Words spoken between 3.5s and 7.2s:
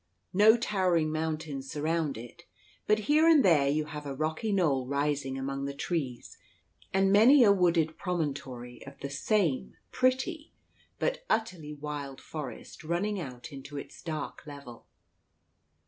you have a rocky knoll rising among the trees, and